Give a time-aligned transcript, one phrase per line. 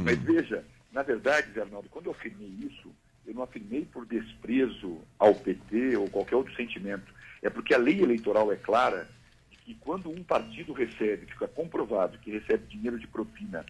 [0.00, 2.92] Mas veja, na verdade, Zé Arnaldo, quando eu afirmei isso,
[3.26, 7.12] eu não afirmei por desprezo ao PT ou qualquer outro sentimento.
[7.42, 9.08] É porque a lei eleitoral é clara
[9.50, 13.64] de que quando um partido recebe, fica comprovado que recebe dinheiro de propina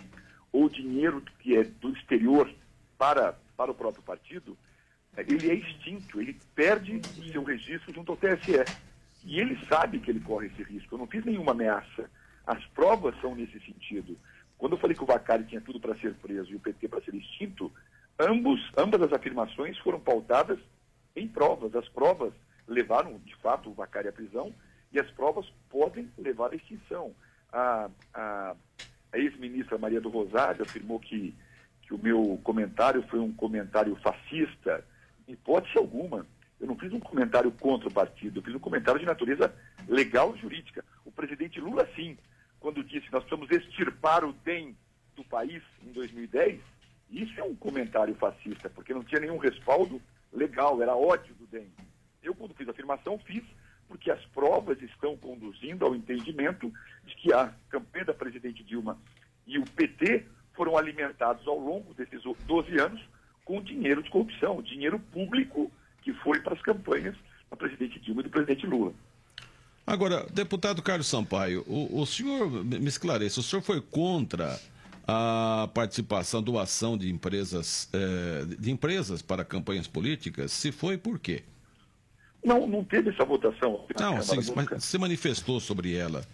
[0.53, 2.51] ou dinheiro que é do exterior
[2.99, 4.57] para, para o próprio partido,
[5.17, 8.65] ele é extinto, ele perde o seu registro junto ao TSE.
[9.25, 10.95] E ele sabe que ele corre esse risco.
[10.95, 12.11] Eu não fiz nenhuma ameaça.
[12.47, 14.17] As provas são nesse sentido.
[14.61, 17.01] Quando eu falei que o Vacari tinha tudo para ser preso e o PT para
[17.01, 17.73] ser extinto,
[18.19, 20.59] ambos, ambas as afirmações foram pautadas
[21.17, 21.75] em provas.
[21.75, 22.35] As provas
[22.69, 24.53] levaram, de fato, o Vacari à prisão
[24.93, 27.15] e as provas podem levar à extinção.
[27.51, 28.55] A, a,
[29.11, 31.35] a ex-ministra Maria do Rosário afirmou que,
[31.81, 34.85] que o meu comentário foi um comentário fascista.
[35.27, 36.27] Hipótese alguma.
[36.61, 39.55] Eu não fiz um comentário contra o partido, eu fiz um comentário de natureza
[39.89, 40.85] legal e jurídica.
[41.03, 42.19] O presidente Lula, sim,
[42.61, 44.77] quando disse que nós precisamos extirpar o DEM
[45.17, 46.61] do país em 2010,
[47.11, 50.01] isso é um comentário fascista, porque não tinha nenhum respaldo
[50.33, 51.73] legal, era ódio do DEM.
[52.23, 53.43] Eu, quando fiz a afirmação, fiz
[53.89, 56.73] porque as provas estão conduzindo ao entendimento
[57.05, 58.97] de que a campanha da presidente Dilma
[59.45, 63.03] e o PT foram alimentados ao longo desses 12 anos
[63.45, 65.73] com dinheiro de corrupção, dinheiro público
[66.03, 67.17] que foi para as campanhas
[67.51, 68.95] da presidente Dilma e do presidente Lula.
[69.87, 74.61] Agora, deputado Carlos Sampaio, o, o senhor, me esclareça, o senhor foi contra
[75.07, 80.53] a participação, doação de empresas, eh, de empresas para campanhas políticas?
[80.53, 81.43] Se foi, por quê?
[82.45, 83.85] Não, não teve essa votação.
[83.99, 86.25] Não, sim, mas você manifestou sobre ela.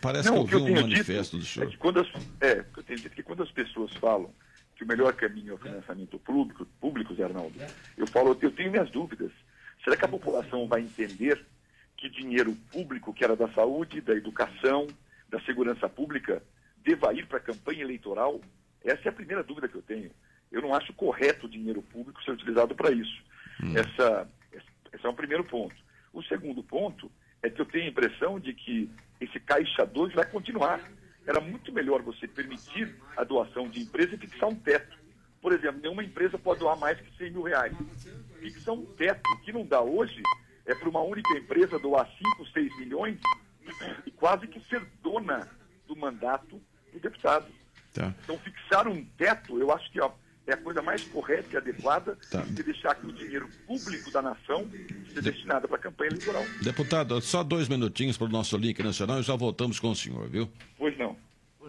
[0.00, 1.66] Parece não, que eu vi um manifesto do senhor.
[1.66, 2.08] É que, quando as,
[2.40, 4.30] é, eu tenho dito que quando as pessoas falam
[4.76, 7.54] que o melhor caminho é o financiamento público, público, Zé Arnaldo,
[7.96, 9.32] eu falo, eu tenho minhas dúvidas.
[9.82, 11.44] Será que a população vai entender
[12.00, 14.86] que dinheiro público, que era da saúde, da educação,
[15.28, 16.42] da segurança pública,
[16.78, 18.40] deva ir para a campanha eleitoral?
[18.82, 20.10] Essa é a primeira dúvida que eu tenho.
[20.50, 23.22] Eu não acho correto o dinheiro público ser utilizado para isso.
[23.62, 23.74] Hum.
[23.76, 24.26] Essa,
[24.92, 25.76] esse é um primeiro ponto.
[26.12, 27.12] O segundo ponto
[27.42, 28.90] é que eu tenho a impressão de que
[29.20, 30.80] esse caixa 2 vai continuar
[31.26, 34.98] era muito melhor você permitir a doação de empresa e fixar um teto.
[35.40, 37.76] Por exemplo, nenhuma empresa pode doar mais que 100 mil reais.
[38.40, 39.20] Fixar um teto.
[39.34, 40.22] O que não dá hoje
[40.66, 43.18] é para uma única empresa doar 5, 6 milhões
[44.06, 45.48] e quase que ser dona
[45.86, 46.60] do mandato
[46.92, 47.46] do deputado.
[47.92, 48.14] Tá.
[48.22, 50.12] Então, fixar um teto, eu acho que ó,
[50.46, 52.42] é a coisa mais correta e adequada tá.
[52.42, 54.68] de deixar que o dinheiro público da nação
[55.08, 55.30] seja de...
[55.30, 56.44] destinado para a campanha eleitoral.
[56.62, 60.28] Deputado, só dois minutinhos para o nosso link nacional e já voltamos com o senhor,
[60.28, 60.50] viu?
[60.78, 61.16] Pois não.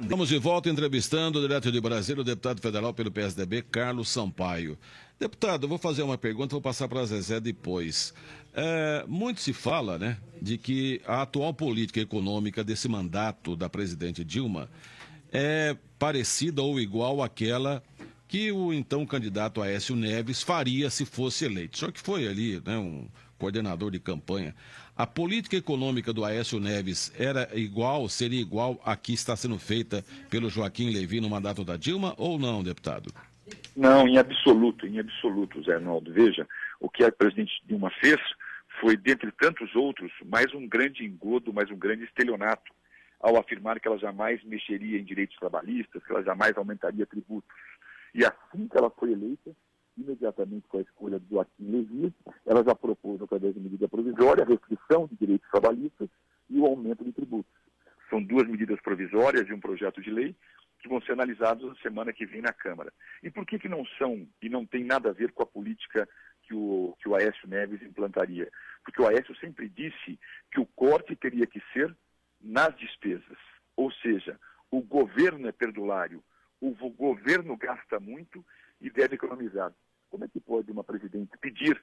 [0.01, 4.77] Estamos de volta entrevistando, direto de Brasília, o deputado federal pelo PSDB, Carlos Sampaio.
[5.19, 8.13] Deputado, eu vou fazer uma pergunta, vou passar para a Zezé depois.
[8.53, 14.25] É, muito se fala, né, de que a atual política econômica desse mandato da presidente
[14.25, 14.69] Dilma
[15.31, 17.81] é parecida ou igual àquela
[18.27, 21.77] que o então candidato Aécio Neves faria se fosse eleito.
[21.77, 23.07] Só que foi ali, né, um
[23.41, 24.53] coordenador de campanha.
[24.95, 30.05] A política econômica do Aécio Neves era igual, seria igual a que está sendo feita
[30.29, 33.11] pelo Joaquim Levi no mandato da Dilma ou não, deputado?
[33.75, 36.13] Não, em absoluto, em absoluto, Zé Arnaldo.
[36.13, 36.47] Veja,
[36.79, 38.19] o que a presidente Dilma fez
[38.79, 42.71] foi, dentre tantos outros, mais um grande engodo, mais um grande estelionato,
[43.19, 47.49] ao afirmar que ela jamais mexeria em direitos trabalhistas, que ela jamais aumentaria tributos.
[48.13, 49.51] E assim que ela foi eleita,
[49.97, 52.13] imediatamente com a escolha do Joaquim Levy,
[52.51, 56.09] ela já propôs, através de medida provisória, a restrição de direitos trabalhistas
[56.49, 57.49] e o aumento de tributos.
[58.09, 60.35] São duas medidas provisórias e um projeto de lei
[60.79, 62.91] que vão ser analisados na semana que vem na Câmara.
[63.23, 66.09] E por que, que não são e não tem nada a ver com a política
[66.43, 68.51] que o, que o Aécio Neves implantaria?
[68.83, 70.19] Porque o Aécio sempre disse
[70.51, 71.95] que o corte teria que ser
[72.41, 73.37] nas despesas.
[73.77, 74.37] Ou seja,
[74.69, 76.21] o governo é perdulário,
[76.59, 78.45] o governo gasta muito
[78.81, 79.71] e deve economizar.
[80.09, 81.81] Como é que pode uma presidente pedir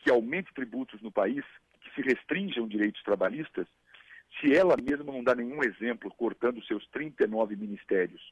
[0.00, 1.44] que aumente tributos no país,
[1.80, 3.66] que se restringam direitos trabalhistas,
[4.38, 8.22] se ela mesma não dá nenhum exemplo cortando seus 39 ministérios,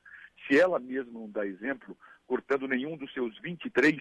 [0.46, 4.00] se ela mesma não dá exemplo cortando nenhum dos seus 23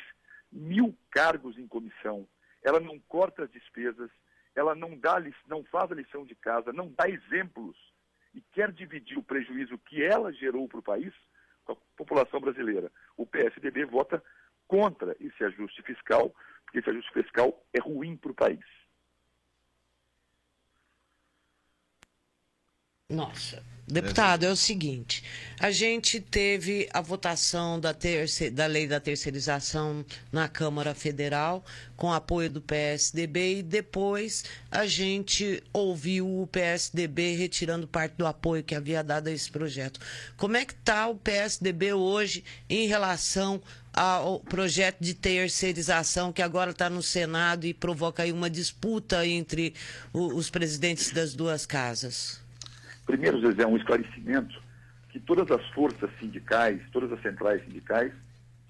[0.51, 2.27] mil cargos em comissão,
[2.63, 4.09] ela não corta as despesas,
[4.55, 7.75] ela não dá, não faz a lição de casa, não dá exemplos
[8.33, 11.13] e quer dividir o prejuízo que ela gerou para o país,
[11.65, 12.91] com a população brasileira.
[13.15, 14.23] O PSDB vota
[14.67, 16.33] contra esse ajuste fiscal,
[16.67, 18.59] porque esse ajuste fiscal é ruim para o país.
[23.09, 25.23] Nossa, Deputado, é o seguinte:
[25.57, 31.63] a gente teve a votação da, terce, da lei da terceirização na Câmara Federal,
[31.95, 38.61] com apoio do PSDB, e depois a gente ouviu o PSDB retirando parte do apoio
[38.61, 40.01] que havia dado a esse projeto.
[40.35, 43.61] Como é que está o PSDB hoje em relação
[43.93, 49.73] ao projeto de terceirização que agora está no Senado e provoca aí uma disputa entre
[50.11, 52.45] os presidentes das duas casas?
[53.07, 54.62] Primeiro, Zezé, um esclarecimento
[55.09, 58.12] que todas as forças sindicais, todas as centrais sindicais,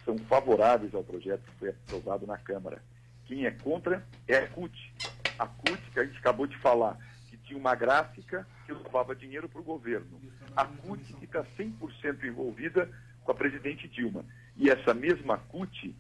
[0.06, 2.80] são favoráveis ao projeto que foi aprovado na Câmara.
[3.26, 4.94] Quem é contra é a CUT.
[5.40, 7.00] A CUT, que a gente acabou de falar,
[7.32, 10.22] que tinha uma gráfica que levava dinheiro para o governo.
[10.56, 12.88] A CUT está 100% envolvida
[13.24, 14.24] com a presidente Dilma.
[14.56, 15.96] E essa mesma CUT,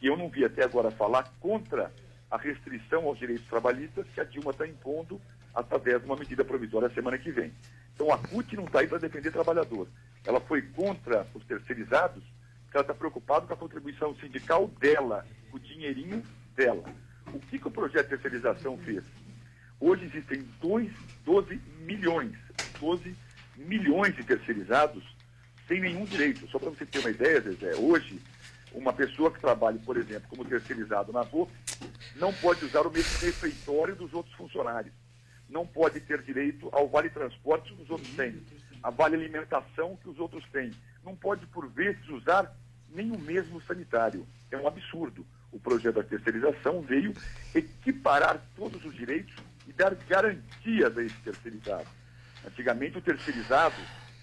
[0.00, 1.92] que eu não vi até agora falar contra
[2.30, 5.20] a restrição aos direitos trabalhistas que a Dilma está impondo
[5.54, 7.52] através de uma medida provisória semana que vem.
[8.02, 9.86] Então a CUT não está aí para defender trabalhador.
[10.24, 12.24] Ela foi contra os terceirizados,
[12.64, 16.20] porque ela está preocupada com a contribuição sindical dela, o dinheirinho
[16.56, 16.82] dela.
[17.32, 19.04] O que, que o projeto de terceirização fez?
[19.78, 20.90] Hoje existem dois,
[21.24, 22.36] 12 milhões,
[22.80, 23.14] 12
[23.56, 25.04] milhões de terceirizados
[25.68, 26.48] sem nenhum direito.
[26.48, 28.20] Só para você ter uma ideia, Zezé, hoje,
[28.72, 31.52] uma pessoa que trabalha, por exemplo, como terceirizado na BOP,
[32.16, 34.92] não pode usar o mesmo refeitório dos outros funcionários
[35.52, 38.42] não pode ter direito ao vale transporte que os outros têm,
[38.82, 40.72] a vale alimentação que os outros têm.
[41.04, 42.52] Não pode, por vezes, usar
[42.88, 44.26] nem o mesmo sanitário.
[44.50, 45.26] É um absurdo.
[45.52, 47.12] O projeto da terceirização veio
[47.54, 49.34] equiparar todos os direitos
[49.68, 51.86] e dar garantias a esse terceirizado.
[52.46, 53.76] Antigamente, o terceirizado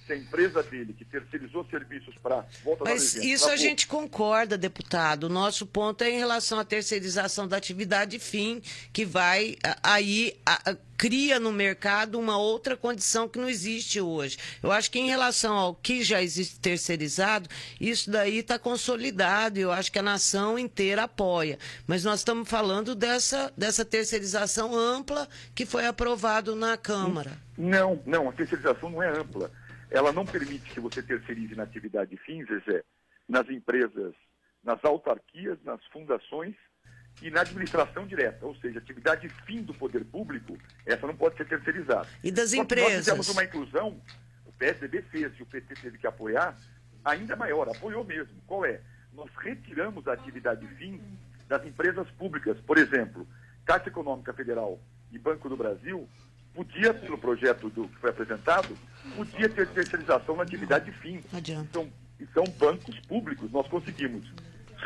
[0.10, 2.44] se a empresa dele, que terceirizou serviços para.
[2.84, 5.26] Mas isso a gente concorda, deputado.
[5.26, 8.60] O nosso ponto é em relação à terceirização da atividade fim,
[8.92, 10.36] que vai aí.
[10.44, 14.38] A, a, cria no mercado uma outra condição que não existe hoje.
[14.62, 17.48] Eu acho que em relação ao que já existe terceirizado,
[17.80, 21.58] isso daí está consolidado e eu acho que a nação inteira apoia.
[21.88, 25.26] Mas nós estamos falando dessa, dessa terceirização ampla
[25.56, 27.32] que foi aprovado na Câmara.
[27.58, 29.50] Não, não, a terceirização não é ampla
[29.90, 32.84] ela não permite que você terceirize na atividade fins, Zé,
[33.28, 34.14] nas empresas,
[34.64, 36.56] nas autarquias, nas fundações
[37.22, 41.48] e na administração direta, ou seja, atividade fim do poder público, essa não pode ser
[41.48, 42.08] terceirizada.
[42.24, 42.92] E das Só empresas?
[42.92, 44.02] Nós fizemos uma inclusão,
[44.46, 46.56] o PSDB fez e o PT teve que apoiar,
[47.04, 48.42] ainda maior, apoiou mesmo.
[48.46, 48.82] Qual é?
[49.14, 51.02] Nós retiramos a atividade fim
[51.48, 53.28] das empresas públicas, por exemplo,
[53.66, 54.80] Caixa Econômica Federal
[55.12, 56.08] e Banco do Brasil,
[56.54, 58.78] podia, pelo projeto do, que foi apresentado,
[59.16, 61.24] podia ter terceirização na atividade fim.
[61.72, 61.90] São,
[62.34, 63.52] são bancos públicos.
[63.52, 64.26] Nós conseguimos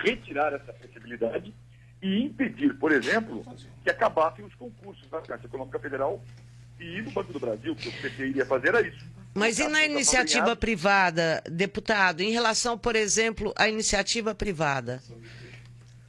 [0.01, 1.53] retirar essa possibilidade
[2.01, 3.43] e impedir, por exemplo,
[3.83, 6.23] que acabassem os concursos na Caixa Econômica Federal
[6.79, 9.05] e no Banco do Brasil, que o PT iria fazer era isso.
[9.33, 15.01] Mas e na iniciativa privada, deputado, em relação, por exemplo, à iniciativa privada?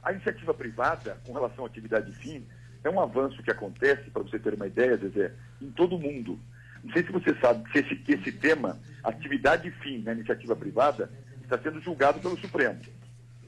[0.03, 2.45] A iniciativa privada, com relação à atividade fim,
[2.87, 6.39] é um avanço que acontece, para você ter uma ideia, Zezé, em todo o mundo.
[6.83, 11.09] Não sei se você sabe que esse, esse tema, atividade fim na iniciativa privada,
[11.41, 12.79] está sendo julgado pelo Supremo.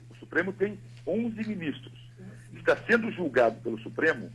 [0.10, 1.94] O Supremo tem 11 ministros.
[2.56, 4.32] Está sendo julgado pelo Supremo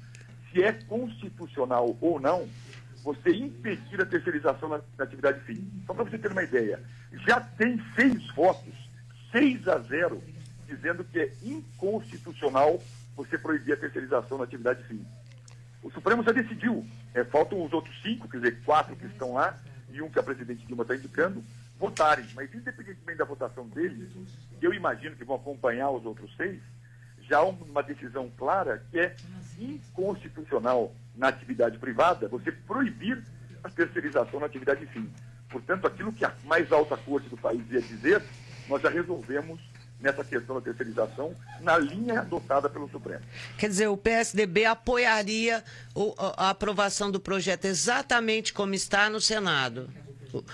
[0.53, 2.49] se é constitucional ou não
[3.03, 5.69] você impedir a terceirização na, na atividade fim.
[5.87, 6.81] Só para você ter uma ideia,
[7.27, 8.75] já tem seis votos,
[9.33, 10.23] 6 a 0,
[10.69, 12.81] dizendo que é inconstitucional
[13.17, 15.05] você proibir a terceirização na atividade fim.
[15.83, 16.87] O Supremo já decidiu.
[17.15, 19.59] É, faltam os outros cinco, quer dizer, quatro que estão lá
[19.91, 21.45] e um que a presidente Dilma está indicando,
[21.79, 22.27] votarem.
[22.35, 24.09] Mas independentemente da votação deles,
[24.61, 26.61] eu imagino que vão acompanhar os outros seis,
[27.29, 29.15] já há uma decisão clara que é
[29.59, 33.23] inconstitucional na atividade privada você proibir
[33.63, 35.11] a terceirização na atividade fim.
[35.51, 38.23] Portanto, aquilo que a mais alta corte do país ia dizer,
[38.69, 39.61] nós já resolvemos
[40.03, 43.23] nessa questão da terceirização na linha adotada pelo Supremo.
[43.57, 45.63] Quer dizer, o PSDB apoiaria
[46.37, 49.89] a aprovação do projeto exatamente como está no Senado?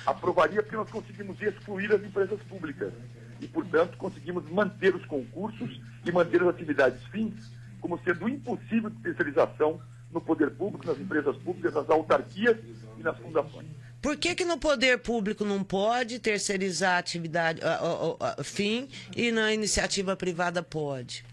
[0.05, 2.93] Aprovaria porque nós conseguimos excluir as empresas públicas
[3.41, 7.35] e, portanto, conseguimos manter os concursos e manter as atividades fins
[7.81, 9.81] como sendo impossível de terceirização
[10.13, 12.57] no poder público, nas empresas públicas, nas autarquias
[12.99, 13.67] e nas fundações.
[14.01, 18.89] Por que, que no poder público não pode terceirizar a atividade a, a, a, fim
[19.17, 21.25] e na iniciativa privada pode?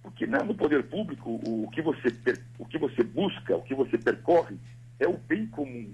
[0.00, 2.14] Porque né, no poder público o que, você,
[2.58, 4.56] o que você busca, o que você percorre
[5.00, 5.92] é o bem comum.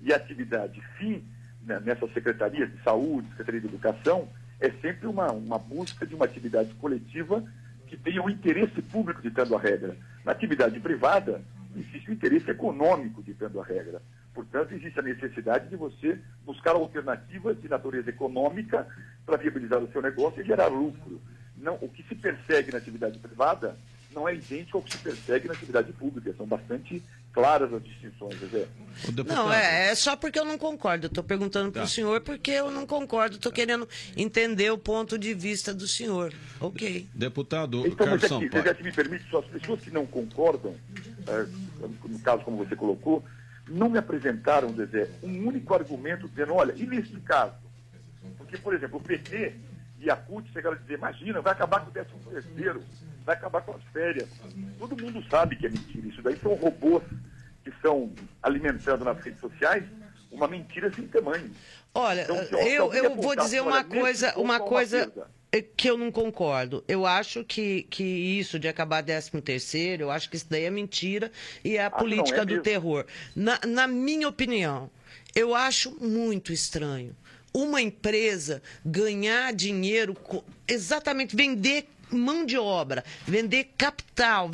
[0.00, 1.24] E a atividade fim,
[1.62, 4.28] né, nessas secretarias de saúde, secretaria de educação,
[4.60, 7.44] é sempre uma, uma busca de uma atividade coletiva
[7.88, 9.96] que tenha o interesse público ditando a regra.
[10.24, 11.42] Na atividade privada,
[11.76, 14.00] existe o interesse econômico ditando a regra.
[14.38, 16.16] Portanto, existe a necessidade de você
[16.46, 18.86] buscar alternativas de natureza econômica
[19.26, 21.20] para viabilizar o seu negócio e gerar lucro.
[21.56, 23.76] Não, o que se persegue na atividade privada
[24.14, 26.32] não é idêntico ao que se persegue na atividade pública.
[26.36, 27.02] São bastante
[27.32, 28.68] claras as distinções, José.
[29.26, 31.08] Não, é, é, só porque eu não concordo.
[31.08, 31.90] Estou perguntando para o tá.
[31.90, 33.34] senhor porque eu não concordo.
[33.34, 36.32] Estou querendo entender o ponto de vista do senhor.
[36.60, 37.08] Ok.
[37.12, 38.62] Deputado então, Carlos Sampaio.
[38.62, 40.76] Você me permite, só as pessoas que não concordam,
[41.26, 41.44] é,
[42.08, 43.24] no caso como você colocou,
[43.68, 47.54] não me apresentaram, Zezé, um único argumento dizendo, olha, e nesse caso?
[48.36, 49.54] Porque, por exemplo, o PT
[50.00, 52.82] e a CUT chegaram a dizer, imagina, vai acabar com o décimo terceiro,
[53.24, 54.28] vai acabar com as férias.
[54.78, 56.06] Todo mundo sabe que é mentira.
[56.06, 57.02] Isso daí são robôs
[57.62, 59.84] que estão alimentando nas redes sociais
[60.30, 61.50] uma mentira sem tamanho.
[61.94, 65.12] Olha, então, eu, eu vou dizer uma coisa, uma coisa
[65.76, 66.84] que eu não concordo.
[66.86, 70.70] Eu acho que, que isso de acabar 13 terceiro, eu acho que isso daí é
[70.70, 71.32] mentira
[71.64, 72.64] e é a ah, política não, é do mesmo.
[72.64, 73.06] terror.
[73.34, 74.90] Na, na minha opinião,
[75.34, 77.16] eu acho muito estranho
[77.52, 80.14] uma empresa ganhar dinheiro,
[80.68, 84.50] exatamente vender mão de obra, vender capital,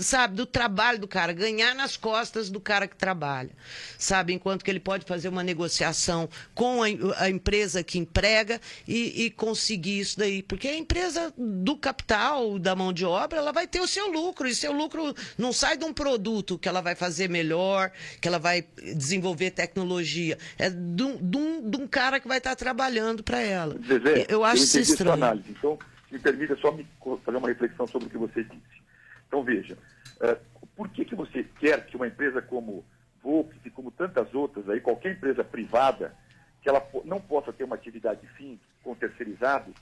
[0.00, 3.50] sabe, do trabalho do cara, ganhar nas costas do cara que trabalha,
[3.98, 6.86] sabe, enquanto que ele pode fazer uma negociação com a,
[7.18, 12.74] a empresa que emprega e, e, conseguir isso daí, porque a empresa do capital, da
[12.74, 15.84] mão de obra, ela vai ter o seu lucro, e seu lucro não sai de
[15.84, 21.16] um produto que ela vai fazer melhor, que ela vai desenvolver tecnologia, é de um,
[21.16, 23.76] de um, de um cara que vai estar trabalhando para ela.
[23.86, 25.42] Zezé, eu acho isso estranho.
[25.58, 25.78] Então,
[26.10, 26.86] me permita só me
[27.24, 28.82] fazer uma reflexão sobre o que você disse.
[29.26, 29.76] Então, veja,
[30.20, 32.84] uh, por que, que você quer que uma empresa como
[33.22, 36.14] Volks e como tantas outras, aí, qualquer empresa privada,
[36.62, 39.74] que ela não possa ter uma atividade fim com terceirizado,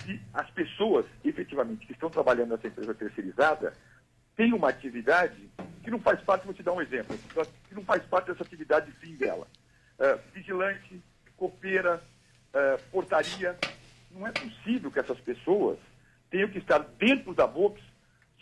[0.00, 3.72] se as pessoas, efetivamente, que estão trabalhando nessa empresa terceirizada,
[4.36, 5.48] têm uma atividade
[5.82, 7.16] que não faz parte, vou te dar um exemplo,
[7.68, 9.46] que não faz parte dessa atividade fim dela.
[9.98, 11.00] Uh, vigilante,
[11.36, 12.02] copeira,
[12.54, 13.56] uh, portaria,
[14.14, 15.78] não é possível que essas pessoas
[16.30, 17.46] tenham que estar dentro da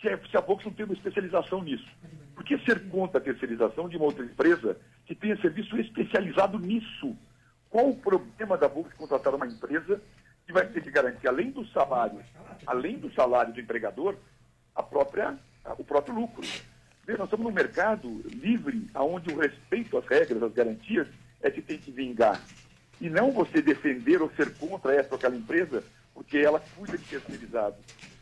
[0.01, 1.87] se a, se a Vox não tem uma especialização nisso.
[2.33, 7.15] Por que ser contra a terceirização de uma outra empresa que tenha serviço especializado nisso?
[7.69, 10.01] Qual o problema da Vox contratar uma empresa
[10.45, 12.19] que vai ter que garantir, além do salário,
[12.65, 14.15] além do salário do empregador,
[14.75, 15.37] a própria,
[15.77, 16.41] o próprio lucro?
[17.07, 21.07] Nós estamos num mercado livre, onde o respeito às regras, às garantias,
[21.41, 22.41] é que tem que vingar
[23.01, 27.03] e não você defender ou ser contra essa ou aquela empresa, porque ela cuida de
[27.03, 27.79] terceirizados.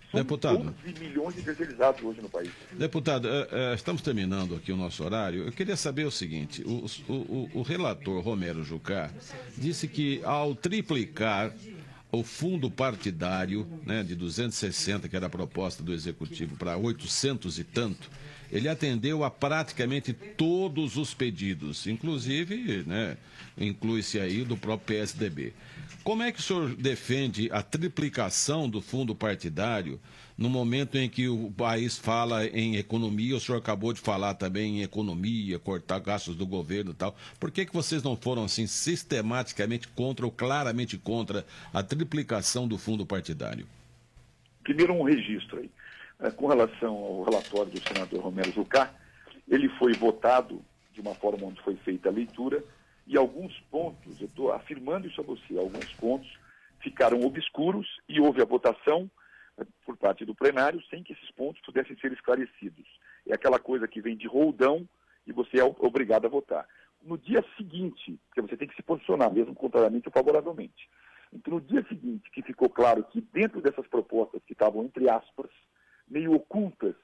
[0.09, 0.73] São Deputado.
[0.83, 2.49] 12 milhões de terceirizados hoje no país.
[2.71, 5.45] Deputado, é, é, estamos terminando aqui o nosso horário.
[5.45, 9.11] Eu queria saber o seguinte: o, o, o relator Romero Jucá
[9.55, 11.53] disse que ao triplicar
[12.11, 17.63] o fundo partidário né, de 260, que era a proposta do Executivo, para 800 e
[17.63, 18.09] tanto,
[18.51, 23.15] ele atendeu a praticamente todos os pedidos, inclusive, né,
[23.57, 25.53] inclui-se aí do próprio PSDB.
[26.03, 29.99] Como é que o senhor defende a triplicação do fundo partidário
[30.39, 33.35] no momento em que o país fala em economia?
[33.35, 37.13] O senhor acabou de falar também em economia, cortar gastos do governo e tal.
[37.37, 42.77] Por que, que vocês não foram assim sistematicamente contra ou claramente contra a triplicação do
[42.77, 43.67] fundo partidário?
[44.63, 45.69] Primeiro um registro aí.
[46.21, 48.93] É, com relação ao relatório do senador Romero Jucá,
[49.45, 50.61] ele foi votado
[50.93, 52.63] de uma forma onde foi feita a leitura
[53.05, 56.29] e alguns pontos, eu estou afirmando isso a você, alguns pontos
[56.79, 59.09] ficaram obscuros e houve a votação
[59.85, 62.87] por parte do plenário sem que esses pontos pudessem ser esclarecidos.
[63.27, 64.87] É aquela coisa que vem de roldão
[65.25, 66.67] e você é obrigado a votar.
[67.01, 70.89] No dia seguinte, porque você tem que se posicionar, mesmo contrariamente ou favoravelmente.
[71.31, 75.49] Então, no dia seguinte, que ficou claro que dentro dessas propostas que estavam, entre aspas,
[76.07, 76.95] meio ocultas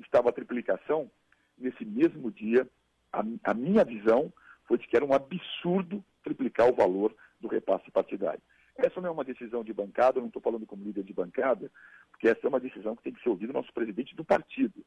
[0.00, 1.10] estava a triplicação,
[1.58, 2.68] nesse mesmo dia,
[3.12, 4.32] a, a minha visão
[4.66, 8.40] foi de que era um absurdo triplicar o valor do repasse partidário.
[8.76, 11.70] Essa não é uma decisão de bancada, eu não estou falando como líder de bancada,
[12.10, 14.84] porque essa é uma decisão que tem que ser ouvida do nosso presidente do partido.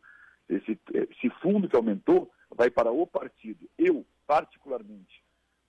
[0.49, 3.69] Esse, esse fundo que aumentou vai para o partido.
[3.77, 5.23] Eu, particularmente,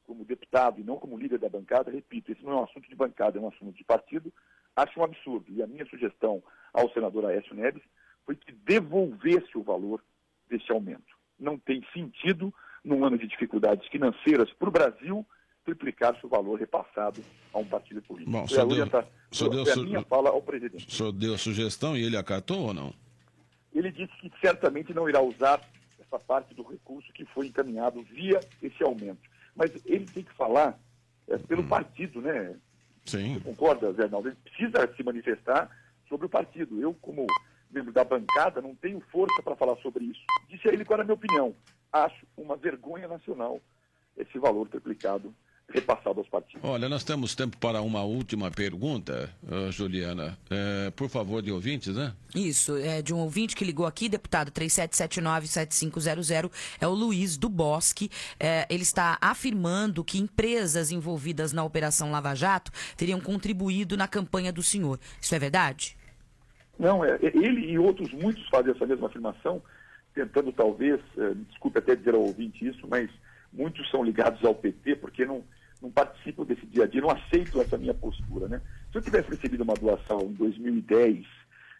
[0.07, 2.95] como deputado e não como líder da bancada, repito, esse não é um assunto de
[2.95, 4.33] bancada, é um assunto de partido,
[4.75, 5.47] acho um absurdo.
[5.51, 6.43] E a minha sugestão
[6.73, 7.83] ao senador Aécio Neves
[8.25, 10.03] foi que devolvesse o valor
[10.49, 11.17] desse aumento.
[11.39, 12.53] Não tem sentido,
[12.85, 15.27] num ano de dificuldades financeiras para o Brasil,
[15.67, 17.21] triplicar-se o valor repassado
[17.53, 18.31] a um partido político.
[18.31, 20.87] Bom, só deu, tá, só deu a minha fala ao presidente.
[20.87, 22.95] O senhor deu a sugestão e ele acatou ou não?
[23.75, 25.61] Ele disse que certamente não irá usar
[26.01, 29.29] essa parte do recurso que foi encaminhado via esse aumento.
[29.57, 30.79] Mas ele tem que falar
[31.29, 31.69] é, pelo hum.
[31.69, 32.55] partido, né?
[33.05, 33.35] Sim.
[33.35, 34.29] Você concorda, Zé Arnaldo?
[34.29, 35.69] Ele precisa se manifestar
[36.09, 36.81] sobre o partido.
[36.81, 37.27] Eu, como
[37.71, 40.21] membro da bancada, não tenho força para falar sobre isso.
[40.49, 41.55] Disse a ele qual era a minha opinião.
[41.93, 43.61] Acho uma vergonha nacional
[44.17, 45.35] esse valor triplicado
[45.69, 46.63] repassado aos partidos.
[46.63, 49.31] Olha, nós temos tempo para uma última pergunta,
[49.71, 50.39] Juliana.
[50.51, 52.13] É, por favor, de ouvintes, né?
[52.35, 58.09] Isso, é de um ouvinte que ligou aqui, deputado 3779-7500, é o Luiz do Bosque.
[58.39, 64.53] É, ele está afirmando que empresas envolvidas na Operação Lava Jato teriam contribuído na campanha
[64.53, 65.01] do senhor.
[65.21, 65.97] Isso é verdade?
[66.79, 69.63] Não, é, ele e outros muitos fazem essa mesma afirmação,
[70.15, 73.11] tentando talvez, é, desculpe até dizer ao ouvinte isso, mas
[73.53, 75.43] muitos são ligados ao PT porque não,
[75.81, 78.49] não participam desse dia a dia, não aceitam essa minha postura.
[78.49, 78.61] Né?
[78.91, 81.27] Se eu tivesse recebido uma doação em 2010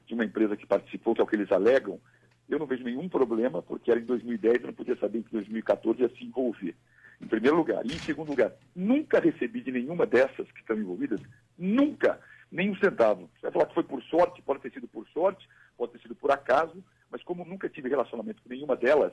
[0.07, 2.01] de uma empresa que participou, que é o que eles alegam,
[2.49, 5.39] eu não vejo nenhum problema, porque era em 2010, eu não podia saber que em
[5.39, 6.77] 2014 ia se envolver.
[7.21, 7.85] Em primeiro lugar.
[7.85, 11.21] E em segundo lugar, nunca recebi de nenhuma dessas que estão envolvidas,
[11.59, 12.21] nunca,
[12.53, 13.31] nem um centavo.
[13.35, 16.15] Você vai falar que foi por sorte, pode ter sido por sorte, pode ter sido
[16.15, 19.13] por acaso, mas como nunca tive relacionamento com nenhuma delas,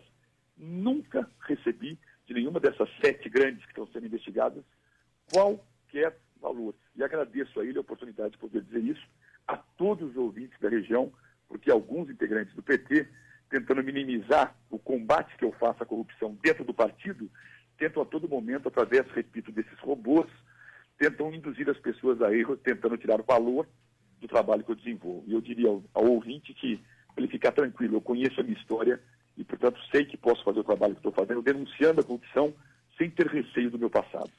[0.58, 4.64] nunca recebi de nenhuma dessas sete grandes que estão sendo investigadas
[5.32, 6.76] qualquer valor.
[6.96, 9.06] E agradeço a ele a oportunidade de poder dizer isso
[9.48, 11.12] a todos os ouvintes da região,
[11.48, 13.08] porque alguns integrantes do PT,
[13.50, 17.30] tentando minimizar o combate que eu faço à corrupção dentro do partido,
[17.78, 20.30] tentam a todo momento, através, repito, desses robôs,
[20.98, 23.68] tentam induzir as pessoas a erro, tentando tirar o valor
[24.20, 25.24] do trabalho que eu desenvolvo.
[25.28, 26.80] E eu diria ao, ao ouvinte que,
[27.14, 29.02] para ele ficar tranquilo, eu conheço a minha história,
[29.64, 32.54] portanto, sei que posso fazer o trabalho que estou fazendo, denunciando a corrupção
[32.98, 34.30] sem ter receio do meu passado.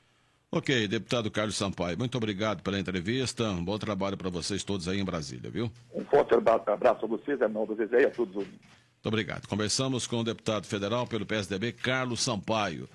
[0.53, 3.51] Ok, deputado Carlos Sampaio, muito obrigado pela entrevista.
[3.51, 5.71] Um bom trabalho para vocês todos aí em Brasília, viu?
[5.93, 8.61] Um forte abraço a vocês, Arnaldo Zezé e a todos os ouvintes.
[8.61, 9.49] Muito obrigado.
[9.49, 12.89] Conversamos com o deputado federal pelo PSDB, Carlos Sampaio.